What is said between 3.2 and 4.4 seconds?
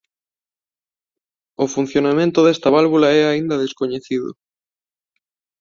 aínda descoñecido.